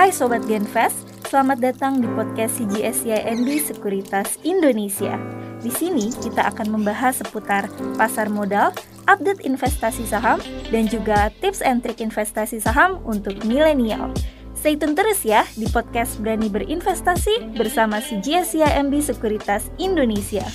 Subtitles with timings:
[0.00, 0.96] Hai Sobat Genfest,
[1.28, 5.20] selamat datang di podcast CGSCIMB Sekuritas Indonesia.
[5.60, 7.68] Di sini kita akan membahas seputar
[8.00, 8.72] pasar modal,
[9.04, 10.40] update investasi saham,
[10.72, 14.08] dan juga tips and trik investasi saham untuk milenial.
[14.56, 20.48] Stay tune terus ya di podcast Berani Berinvestasi bersama CGSCIMB Sekuritas Indonesia.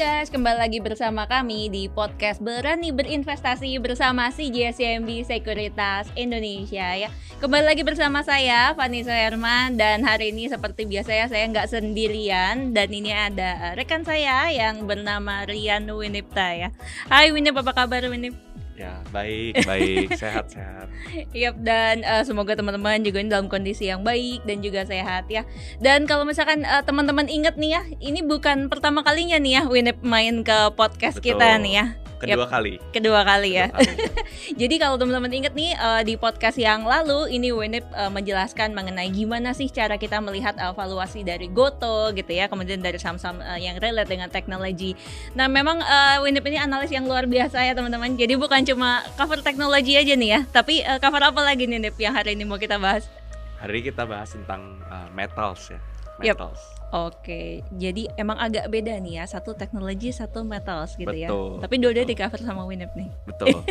[0.00, 7.12] Guys, kembali lagi bersama kami di podcast Berani Berinvestasi bersama CGSCMB Sekuritas Indonesia ya.
[7.36, 12.72] Kembali lagi bersama saya Vanessa Herman dan hari ini seperti biasa ya saya nggak sendirian
[12.72, 16.72] dan ini ada rekan saya yang bernama Rian Winipta ya.
[17.12, 18.49] Hai Winip, apa kabar Winip?
[18.80, 20.88] Ya, baik, baik, sehat, sehat.
[21.36, 25.44] Yap, dan uh, semoga teman-teman juga ini dalam kondisi yang baik dan juga sehat ya.
[25.84, 30.00] Dan kalau misalkan uh, teman-teman ingat nih ya, ini bukan pertama kalinya nih ya Winip
[30.00, 31.36] main ke podcast Betul.
[31.36, 31.86] kita nih ya
[32.20, 32.52] kedua yep.
[32.52, 33.94] kali kedua kali ya kedua kali.
[34.60, 39.08] jadi kalau teman-teman inget nih uh, di podcast yang lalu ini Winip uh, menjelaskan mengenai
[39.08, 43.56] gimana sih cara kita melihat uh, valuasi dari Goto gitu ya kemudian dari saham-saham uh,
[43.56, 44.92] yang relate dengan teknologi
[45.32, 49.40] nah memang uh, Winip ini analis yang luar biasa ya teman-teman jadi bukan cuma cover
[49.40, 52.60] teknologi aja nih ya tapi uh, cover apa lagi nih Nip yang hari ini mau
[52.60, 53.08] kita bahas
[53.56, 55.80] hari ini kita bahas tentang uh, metals ya
[56.20, 56.79] metals yep.
[56.90, 61.30] Oke, jadi emang agak beda nih ya, satu teknologi, satu metals gitu ya.
[61.30, 61.62] betul, ya.
[61.62, 63.06] Tapi dua-dua di cover sama Winip nih.
[63.30, 63.62] Betul.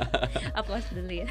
[0.58, 1.24] Aplaus dulu ya.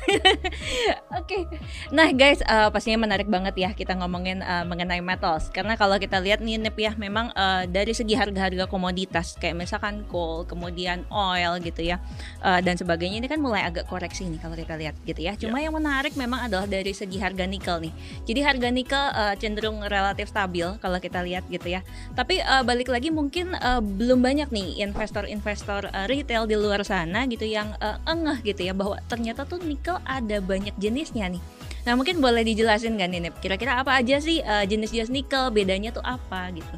[1.22, 1.46] Oke,
[1.94, 6.18] nah guys, uh, pastinya menarik banget ya kita ngomongin uh, mengenai metals, karena kalau kita
[6.18, 11.62] lihat nih Nip ya, memang uh, dari segi harga-harga komoditas kayak misalkan coal, kemudian oil
[11.62, 12.02] gitu ya,
[12.42, 15.38] uh, dan sebagainya ini kan mulai agak koreksi nih kalau kita lihat gitu ya.
[15.38, 15.70] Cuma yeah.
[15.70, 17.94] yang menarik memang adalah dari segi harga nikel nih.
[18.26, 21.84] Jadi harga nikel uh, cenderung relatif stabil kalau kita lihat lihat gitu ya.
[22.16, 27.28] Tapi uh, balik lagi mungkin uh, belum banyak nih investor-investor uh, retail di luar sana
[27.28, 31.44] gitu yang uh, engeh gitu ya bahwa ternyata tuh nikel ada banyak jenisnya nih.
[31.84, 36.02] Nah mungkin boleh dijelasin kan ini kira-kira apa aja sih uh, jenis-jenis nikel bedanya tuh
[36.08, 36.76] apa gitu?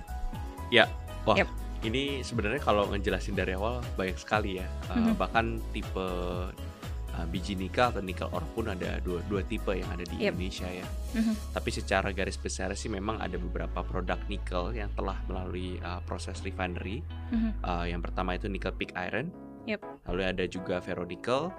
[0.73, 0.89] Ya,
[1.23, 1.37] wah.
[1.37, 1.49] Yep.
[1.77, 5.13] Ini sebenarnya kalau ngejelasin dari awal banyak sekali ya, uh, mm -hmm.
[5.13, 6.09] bahkan tipe
[7.17, 10.37] uh, biji nikel atau nikel ore pun ada dua dua tipe yang ada di yep.
[10.37, 10.85] Indonesia ya.
[11.17, 11.35] Mm-hmm.
[11.57, 16.37] Tapi secara garis besar sih memang ada beberapa produk nikel yang telah melalui uh, proses
[16.45, 17.01] refinery.
[17.33, 17.51] Mm-hmm.
[17.65, 19.33] Uh, yang pertama itu nikel pig iron.
[19.65, 19.81] Yep.
[20.07, 21.49] Lalu ada juga ferronickel,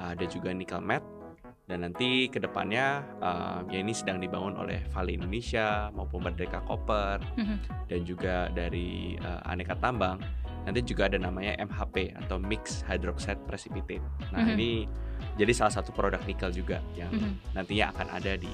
[0.00, 1.06] uh, ada juga nikel matte.
[1.64, 7.24] Dan nanti ke depannya uh, ya ini sedang dibangun oleh Vale Indonesia maupun Merdeka Copper
[7.24, 7.88] mm-hmm.
[7.88, 10.20] dan juga dari uh, aneka tambang
[10.64, 14.04] nanti juga ada namanya MHP atau Mixed Hydroxide Precipitate.
[14.32, 14.54] Nah mm -hmm.
[14.56, 14.70] ini
[15.36, 17.32] jadi salah satu produk nikel juga yang mm -hmm.
[17.56, 18.52] nantinya akan ada di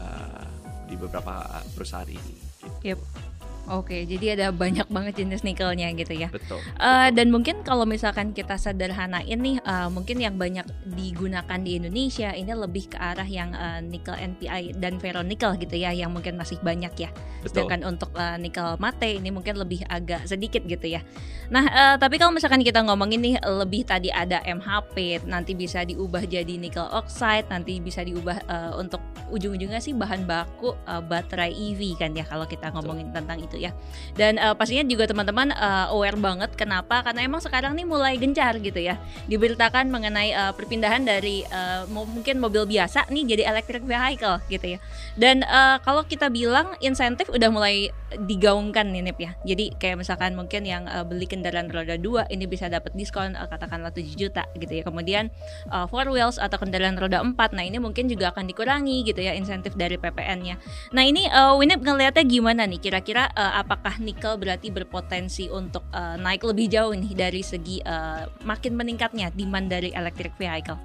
[0.00, 0.46] uh,
[0.88, 2.36] di beberapa perusahaan ini.
[2.60, 2.96] Gitu.
[2.96, 3.29] Yep.
[3.70, 6.26] Oke, jadi ada banyak banget jenis nikelnya gitu ya.
[6.34, 6.58] Betul.
[6.74, 7.14] Uh, betul.
[7.14, 12.50] Dan mungkin kalau misalkan kita sederhanain nih, uh, mungkin yang banyak digunakan di Indonesia ini
[12.50, 16.90] lebih ke arah yang uh, nikel NPI dan ferronikel gitu ya, yang mungkin masih banyak
[16.98, 17.14] ya.
[17.46, 17.70] Betul.
[17.70, 21.06] Sedangkan untuk uh, nikel mate ini mungkin lebih agak sedikit gitu ya.
[21.54, 26.26] Nah, uh, tapi kalau misalkan kita ngomongin nih lebih tadi ada MHP, nanti bisa diubah
[26.26, 28.98] jadi nikel oxide, nanti bisa diubah uh, untuk
[29.30, 33.16] ujung-ujungnya sih bahan baku uh, baterai EV kan ya kalau kita ngomongin Betul.
[33.22, 33.76] tentang itu ya.
[34.16, 37.04] Dan uh, pastinya juga teman-teman uh, aware banget kenapa?
[37.04, 38.96] Karena emang sekarang nih mulai gencar gitu ya.
[39.28, 44.78] Diberitakan mengenai uh, perpindahan dari uh, mungkin mobil biasa nih jadi electric vehicle gitu ya.
[45.20, 49.36] Dan uh, kalau kita bilang insentif udah mulai digaungkan nih Nip ya.
[49.46, 53.46] Jadi kayak misalkan mungkin yang uh, beli kendaraan roda 2 ini bisa dapat diskon uh,
[53.46, 54.82] katakanlah 7 juta gitu ya.
[54.82, 55.30] Kemudian
[55.70, 59.34] uh, four wheels atau kendaraan roda 4 nah ini mungkin juga akan dikurangi gitu ya
[59.34, 60.58] insentif dari PPN-nya.
[60.94, 66.14] Nah, ini uh, Winip ngelihatnya gimana nih kira-kira uh, apakah nikel berarti berpotensi untuk uh,
[66.16, 70.78] naik lebih jauh nih dari segi uh, makin meningkatnya demand dari electric vehicle?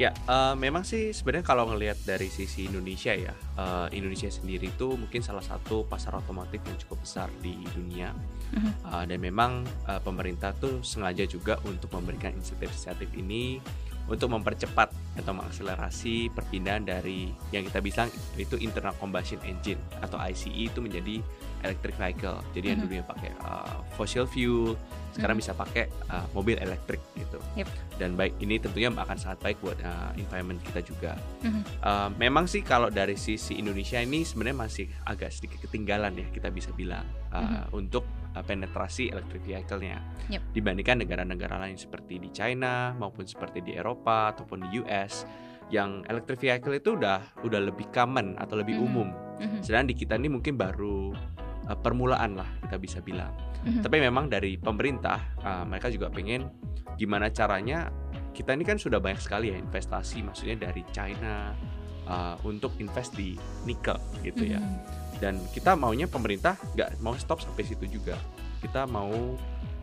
[0.00, 4.96] Ya, uh, memang sih sebenarnya kalau ngelihat dari sisi Indonesia ya, uh, Indonesia sendiri itu
[4.96, 8.16] mungkin salah satu pasar otomotif yang cukup besar di dunia.
[8.82, 13.62] Uh, dan memang uh, pemerintah tuh sengaja juga untuk memberikan insentif-insentif ini
[14.10, 14.90] untuk mempercepat
[15.22, 21.22] atau mengakselerasi perpindahan dari yang kita bilang itu internal combustion engine atau ICE itu menjadi
[21.62, 22.38] electric vehicle.
[22.56, 22.90] Jadi yang mm-hmm.
[22.90, 24.74] dulunya pakai uh, fossil fuel,
[25.14, 25.52] sekarang mm-hmm.
[25.52, 27.38] bisa pakai uh, mobil elektrik gitu.
[27.54, 27.68] Yep.
[28.00, 31.12] Dan baik ini tentunya akan sangat baik buat uh, environment kita juga.
[31.44, 31.62] Mm-hmm.
[31.84, 36.48] Uh, memang sih kalau dari sisi Indonesia ini sebenarnya masih agak sedikit ketinggalan ya kita
[36.50, 37.78] bisa bilang uh, mm-hmm.
[37.78, 39.98] untuk penetrasi electric vehicle-nya
[40.30, 40.42] yep.
[40.54, 45.26] dibandingkan negara-negara lain seperti di China maupun seperti di Eropa ataupun di US
[45.70, 48.90] yang electric vehicle itu udah udah lebih common atau lebih mm -hmm.
[48.90, 49.08] umum.
[49.38, 49.60] Mm -hmm.
[49.62, 51.14] Sedangkan di kita ini mungkin baru
[51.70, 53.30] uh, permulaan lah kita bisa bilang.
[53.62, 53.82] Mm -hmm.
[53.86, 56.50] Tapi memang dari pemerintah uh, mereka juga pengen
[56.98, 57.88] gimana caranya
[58.34, 61.54] kita ini kan sudah banyak sekali ya investasi maksudnya dari China
[62.10, 64.60] uh, untuk invest di nikel gitu ya.
[65.20, 68.16] Dan kita maunya pemerintah nggak mau stop sampai situ juga.
[68.60, 69.12] Kita mau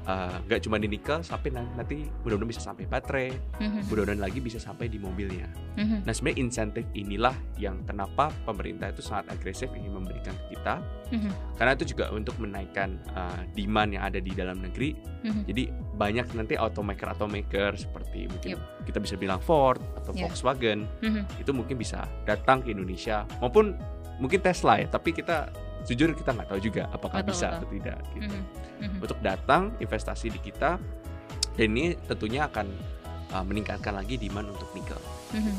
[0.08, 3.28] uh, nggak cuma di nikel, sampai nan- nanti mudah-mudahan bisa sampai baterai,
[3.60, 3.92] Mhm.
[3.92, 5.52] mudah-mudahan lagi bisa sampai di mobilnya.
[5.76, 6.08] Mhm.
[6.08, 10.80] Nah sebenarnya insentif inilah yang kenapa pemerintah itu sangat agresif ingin memberikan ke kita,
[11.12, 11.60] Mhm.
[11.60, 14.96] karena itu juga untuk menaikkan uh, demand yang ada di dalam negeri.
[15.28, 15.44] Mhm.
[15.44, 15.64] Jadi
[16.00, 18.88] banyak nanti automaker automaker seperti mungkin Yep.
[18.88, 20.32] kita bisa bilang Ford atau Yeah.
[20.32, 20.88] Volkswagen
[21.36, 23.76] itu mungkin bisa datang ke Indonesia maupun
[24.18, 25.50] mungkin Tesla ya tapi kita
[25.84, 27.58] jujur kita nggak tahu juga apakah Betul, bisa betul.
[27.58, 28.44] atau tidak gitu Mhm.
[28.78, 28.98] Mhm.
[29.02, 30.78] untuk datang investasi di kita
[31.54, 32.68] dan ini tentunya akan
[33.32, 35.00] uh, meningkatkan lagi demand untuk nikel
[35.32, 35.54] Mhm.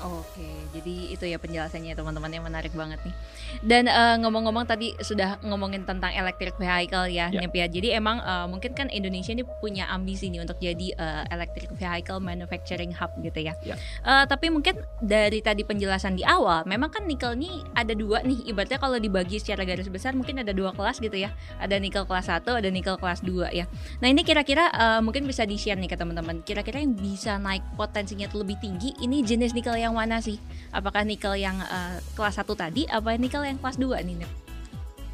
[0.00, 3.14] Oke, jadi itu ya penjelasannya teman-teman yang menarik banget nih.
[3.60, 7.44] Dan eh, ngomong-ngomong tadi sudah ngomongin tentang electric vehicle ya, Ya.
[7.44, 7.68] Nip ya.
[7.68, 12.16] Jadi emang eh, mungkin kan Indonesia ini punya ambisi nih untuk jadi eh, electric vehicle
[12.16, 13.52] manufacturing hub gitu ya.
[13.60, 13.76] Ya.
[13.76, 18.48] Eh, tapi mungkin dari tadi penjelasan di awal, memang kan nikel ini ada dua nih.
[18.48, 21.28] Ibaratnya kalau dibagi secara garis besar mungkin ada dua kelas gitu ya.
[21.60, 23.68] Ada nikel kelas 1, ada nikel kelas 2 ya.
[24.00, 26.40] Nah ini kira-kira eh, mungkin bisa di-share nih ke teman-teman.
[26.40, 30.38] Kira-kira yang bisa naik potensinya tuh lebih tinggi, ini jenis nikel yang mana sih?
[30.70, 34.26] Apakah nikel yang eh, kelas 1 tadi, apa nikel yang kelas 2 nih?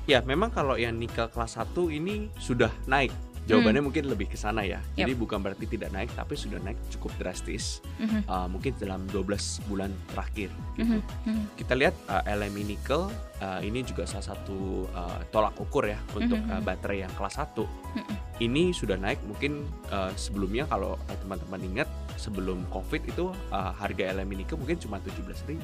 [0.06, 3.10] Ya memang kalau yang nikel kelas 1 ini sudah naik
[3.46, 3.88] jawabannya Hmm.
[3.88, 4.82] mungkin lebih ke sana ya.
[4.92, 7.78] Jadi bukan berarti tidak naik tapi sudah naik cukup drastis.
[7.96, 10.98] Mhm, uh, mungkin dalam 12 bulan terakhir gitu.
[10.98, 11.00] Mhm,
[11.30, 13.06] mhm, kita lihat uh, LME nickel
[13.40, 16.64] uh, ini juga salah satu uh, tolak ukur ya untuk Mhm, uh, mhm.
[16.66, 17.64] baterai yang kelas 1
[17.96, 23.72] mhm, ini sudah naik mungkin uh, sebelumnya kalau uh, teman-teman ingat sebelum covid itu uh,
[23.72, 25.56] harga LME nickel mungkin cuma 17.000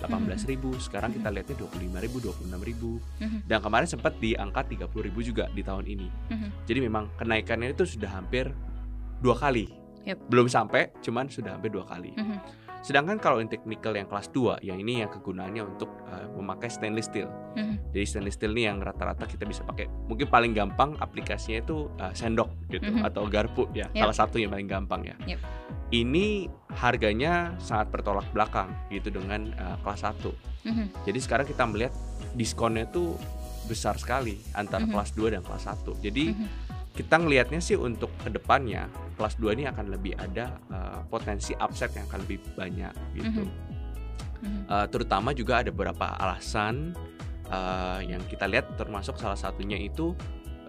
[0.00, 5.62] 18.000 sekarang kita lihatnya 25.000 26.000 mhm, dan kemarin sempat di angka 30.000 juga di
[5.62, 6.48] tahun ini mhm.
[6.64, 8.48] jadi memang kenaikannya itu sudah hampir
[9.20, 9.68] dua kali
[10.00, 10.32] Yep.
[10.32, 12.16] belum sampai cuman sudah hampir dua kali.
[12.80, 17.12] Sedangkan kalau untuk nikel yang kelas 2, yang ini yang kegunaannya untuk uh, memakai stainless
[17.12, 17.28] steel.
[17.52, 17.92] Mhm.
[17.92, 19.92] Jadi stainless steel ini yang rata-rata kita bisa pakai.
[20.08, 23.04] Mungkin paling gampang aplikasinya itu uh, sendok gitu Mhm.
[23.04, 23.92] atau garpu ya.
[23.92, 24.00] Yep.
[24.00, 25.16] Salah satu yang paling gampang ya.
[25.28, 25.40] Yep.
[25.90, 30.30] Ini harganya sangat bertolak belakang gitu dengan uh, kelas 1.
[30.62, 30.86] Mhm.
[31.02, 31.90] Jadi sekarang kita melihat
[32.38, 33.18] diskonnya tuh
[33.66, 34.92] besar sekali antara Mhm.
[34.94, 35.98] kelas 2 dan kelas 1.
[35.98, 36.46] Jadi Mhm.
[36.94, 38.86] kita ngelihatnya sih untuk ke depannya
[39.18, 43.42] kelas 2 ini akan lebih ada uh, potensi upside yang akan lebih banyak gitu.
[44.40, 44.70] Mhm.
[44.70, 46.94] Uh, terutama juga ada beberapa alasan
[47.50, 50.14] uh, yang kita lihat termasuk salah satunya itu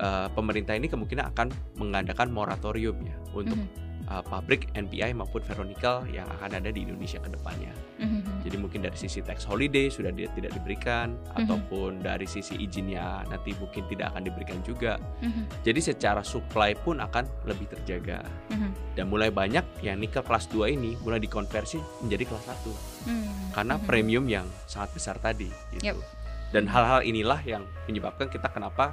[0.02, 1.48] uh, pemerintah ini kemungkinan akan
[1.78, 3.91] mengadakan moratorium ya untuk Mhm.
[4.12, 7.72] Uh, pabrik NPI maupun ferronikel yang akan ada di Indonesia ke depannya.
[8.04, 8.44] Mhm.
[8.44, 11.38] Jadi mungkin dari sisi tax holiday sudah di- tidak diberikan Mhm.
[11.40, 15.00] ataupun dari sisi izinnya nanti mungkin tidak akan diberikan juga.
[15.24, 15.64] Mhm.
[15.64, 18.20] Jadi secara supply pun akan lebih terjaga.
[18.52, 19.00] Mhm.
[19.00, 22.74] Dan mulai banyak yang nikel kelas 2 ini mulai dikonversi menjadi kelas 1
[23.08, 23.56] Mhm.
[23.56, 23.86] karena Mhm.
[23.88, 25.94] premium yang sangat besar tadi gitu.
[25.94, 25.98] Yep.
[26.52, 28.92] Dan hal-hal inilah yang menyebabkan kita kenapa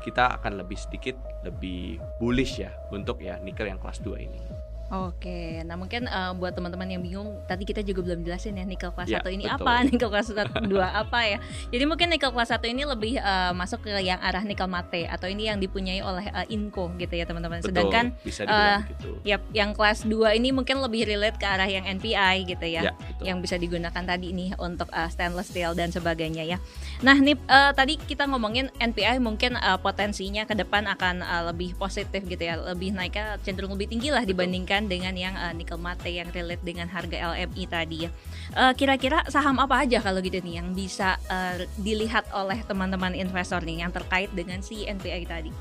[0.00, 4.40] kita akan lebih sedikit lebih bullish ya untuk ya nikel yang kelas 2 ini.
[4.90, 8.90] Oke, nah mungkin eh, buat teman-teman yang bingung, tadi kita juga belum jelasin ya nikel
[8.90, 9.62] kelas Ya, 1 ini betul.
[9.62, 11.38] apa, nikel kelas 2 apa ya.
[11.70, 15.30] Jadi mungkin nikel kelas 1 ini lebih eh, masuk ke yang arah nikel mate atau
[15.30, 17.62] ini yang dipunyai oleh eh, Inco gitu ya teman-teman.
[17.62, 19.22] Sedangkan bisa eh, gitu.
[19.22, 22.90] Yap, yang kelas 2 ini mungkin lebih relate ke arah yang NPI gitu ya.
[22.90, 23.24] Ya, betul.
[23.30, 26.58] Yang bisa digunakan tadi nih untuk uh, stainless steel dan sebagainya ya.
[27.06, 31.78] Nah, nih uh, tadi kita ngomongin NPI mungkin uh, potensinya ke depan akan uh, lebih
[31.78, 36.08] positif gitu ya, lebih naiknya cenderung lebih tinggi lah dibandingkan dengan yang uh, nickel mate
[36.08, 38.10] yang relate dengan harga LMI tadi ya.
[38.54, 43.60] Uh, kira-kira saham apa aja kalau gitu nih yang bisa uh, dilihat oleh teman-teman investor
[43.60, 45.52] nih yang terkait dengan si NPI tadi?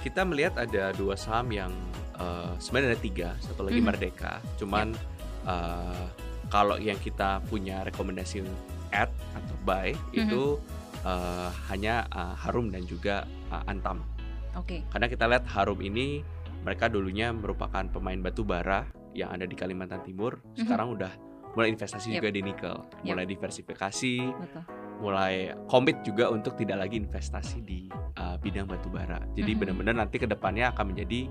[0.00, 1.72] kita melihat ada dua saham yang
[2.14, 3.88] eh, sebenarnya ada tiga, satu lagi Mhm.
[3.88, 4.36] Merdeka.
[4.60, 4.92] Cuman
[5.48, 6.04] eh,
[6.52, 8.44] kalau yang kita punya rekomendasi
[8.92, 10.28] add atau buy Mhm.
[10.28, 10.60] itu
[11.08, 14.04] eh, hanya eh, Harum dan juga eh, Antam.
[14.54, 14.84] Oke.
[14.92, 16.20] Karena kita lihat Harum ini
[16.64, 20.40] mereka dulunya merupakan pemain batu bara yang ada di Kalimantan Timur.
[20.56, 20.64] Mhm.
[20.64, 21.12] Sekarang udah
[21.54, 22.16] mulai investasi Yep.
[22.18, 23.12] juga di nikel, Yep.
[23.14, 24.62] mulai diversifikasi, Betul.
[24.98, 25.34] mulai
[25.70, 27.86] komit juga untuk tidak lagi investasi di
[28.18, 29.22] uh, bidang batu bara.
[29.36, 29.60] Jadi Mhm.
[29.60, 31.30] benar-benar nanti ke depannya akan menjadi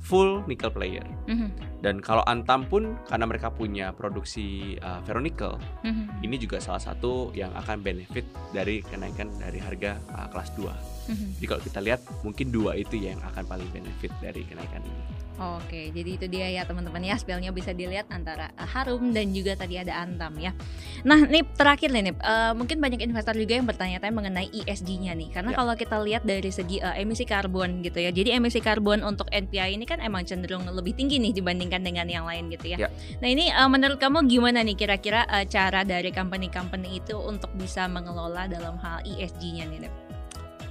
[0.00, 1.04] full nickel player.
[1.28, 1.48] Mhm,
[1.80, 7.32] Dan kalau Antam pun karena mereka punya produksi uh, ferronickel, mhm, ini juga salah satu
[7.32, 10.68] yang akan benefit dari kenaikan dari harga uh, kelas 2.
[11.08, 11.28] mhm.
[11.40, 15.02] Jadi kalau kita lihat mungkin dua itu yang akan paling benefit dari kenaikan ini.
[15.40, 19.56] Oke, jadi itu dia ya teman-teman ya spellnya bisa dilihat antara uh, Harum dan juga
[19.56, 20.52] tadi ada Antam ya.
[21.00, 22.20] Nah, nih terakhir nih, Nip.
[22.20, 25.56] Uh, mungkin banyak investor juga yang bertanya-tanya mengenai ESG-nya nih, karena Ya.
[25.56, 28.12] kalau kita lihat dari segi uh, emisi karbon gitu ya.
[28.12, 32.22] Jadi emisi karbon untuk NPI ini kan emang cenderung lebih tinggi nih dibandingkan dengan yang
[32.22, 32.86] lain gitu ya.
[32.86, 32.88] Ya.
[33.18, 37.90] Nah ini uh, menurut kamu gimana nih kira-kira uh, cara dari company-company itu untuk bisa
[37.90, 39.90] mengelola dalam hal ESG-nya nih?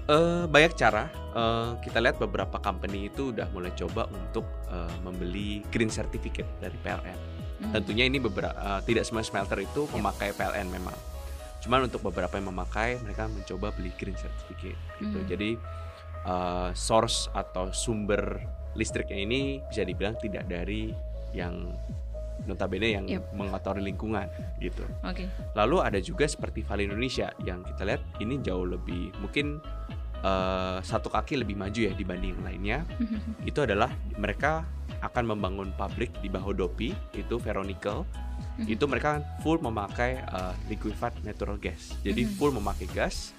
[0.10, 1.12] Uh, banyak cara.
[1.36, 6.74] Uh, kita lihat beberapa company itu udah mulai coba untuk uh, membeli green certificate dari
[6.82, 7.20] PLN.
[7.60, 7.72] Hmm.
[7.76, 10.00] Tentunya ini beberapa uh, tidak semua smelter itu yep.
[10.00, 10.98] memakai PLN memang.
[11.60, 15.20] Cuman untuk beberapa yang memakai mereka mencoba beli green certificate gitu.
[15.20, 15.28] Hmm.
[15.28, 15.50] Jadi
[16.26, 18.42] uh, source atau sumber
[18.78, 20.94] listriknya ini bisa dibilang tidak dari
[21.34, 21.74] yang
[22.48, 23.24] notabene yang yep.
[23.36, 24.30] mengotori lingkungan
[24.64, 24.86] gitu.
[25.04, 25.28] Okay.
[25.58, 29.60] Lalu ada juga seperti Vale Indonesia yang kita lihat ini jauh lebih mungkin
[30.24, 32.80] uh, satu kaki lebih maju ya dibanding yang lainnya.
[33.50, 34.64] itu adalah mereka
[35.00, 38.06] akan membangun pabrik di Bahodopi itu ferronickel.
[38.60, 41.96] itu mereka full memakai uh, liquefied natural gas.
[42.04, 43.32] Jadi full memakai gas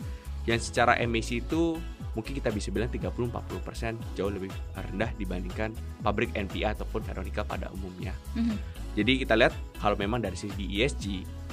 [0.49, 1.77] yang secara emisi itu
[2.15, 5.71] mungkin kita bisa bilang 30-40% jauh lebih rendah dibandingkan
[6.03, 8.15] pabrik NPA ataupun ferronickel pada umumnya.
[8.35, 8.57] Mm-hmm.
[8.99, 11.05] Jadi kita lihat kalau memang dari segi ESG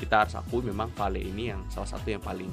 [0.02, 2.50] kita harus akui memang Vale ini yang salah satu yang paling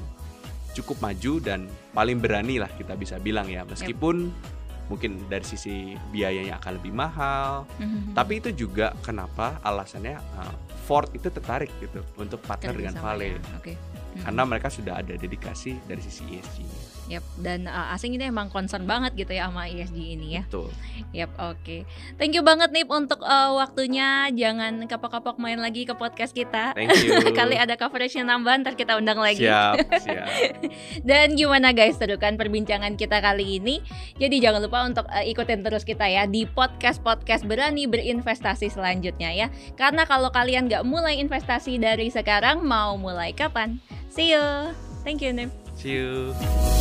[0.75, 4.91] cukup maju dan paling berani lah kita bisa bilang ya meskipun yep.
[4.91, 8.13] mungkin dari sisi biayanya akan lebih mahal mm-hmm.
[8.13, 13.41] tapi itu juga kenapa alasannya uh, Ford itu tertarik gitu untuk partner dengan Vale.
[13.41, 13.41] Ya.
[13.63, 13.77] Okay.
[14.15, 14.31] Hmm.
[14.31, 16.95] Karena mereka sudah ada dedikasi dari sisi ESG-nya.
[17.05, 20.43] Yap, dan uh, asing ini emang concern banget gitu ya sama ESG ini ya.
[20.49, 20.73] Betul.
[21.13, 21.61] Yap, oke.
[21.61, 21.81] Okay.
[22.17, 24.33] Thank you banget nih untuk uh, waktunya.
[24.33, 26.73] Jangan kapok-kapok main lagi ke podcast kita.
[26.73, 27.21] Thank you.
[27.39, 29.45] Kali ada coverage yang nambah, ntar kita undang lagi.
[29.45, 30.29] Siap, siap.
[31.05, 33.85] dan gimana guys, terukan perbincangan kita kali ini.
[34.17, 39.47] Jadi jangan lupa untuk uh, ikutin terus kita ya di podcast-podcast berani berinvestasi selanjutnya ya.
[39.77, 43.77] Karena kalau kalian nggak mulai investasi dari sekarang, mau mulai kapan?
[44.15, 44.71] See you.
[45.03, 45.51] Thank you, Nim.
[45.75, 46.74] See you.